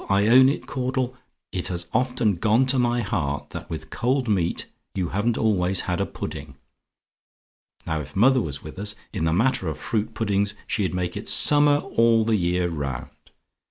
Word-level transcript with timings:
I 0.09 0.25
own 0.29 0.49
it, 0.49 0.65
Caudle; 0.65 1.15
it 1.51 1.67
has 1.67 1.85
often 1.93 2.37
gone 2.37 2.65
to 2.65 2.79
my 2.79 3.01
heart 3.03 3.51
that 3.51 3.69
with 3.69 3.91
cold 3.91 4.27
meat 4.27 4.65
you 4.95 5.09
haven't 5.09 5.37
always 5.37 5.81
had 5.81 6.01
a 6.01 6.07
pudding. 6.07 6.57
Now 7.85 8.01
if 8.01 8.15
mother 8.15 8.41
was 8.41 8.63
with 8.63 8.79
us, 8.79 8.95
in 9.13 9.25
the 9.25 9.31
matter 9.33 9.67
of 9.67 9.77
fruit 9.77 10.15
puddings 10.15 10.55
she'd 10.65 10.95
make 10.95 11.15
it 11.15 11.29
summer 11.29 11.77
all 11.77 12.25
the 12.25 12.35
year 12.35 12.67
round. 12.67 13.11